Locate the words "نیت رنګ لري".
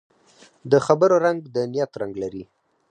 1.71-2.43